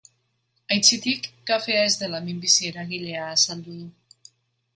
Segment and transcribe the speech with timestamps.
[0.75, 4.31] Aitzitik, kafea ez dela minbizi-eragilea azaldu du.